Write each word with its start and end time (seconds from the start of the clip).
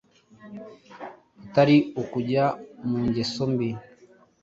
butari 1.39 1.77
ukujya 2.01 2.45
mu 2.87 2.97
ngeso 3.07 3.43
mbi. 3.53 3.69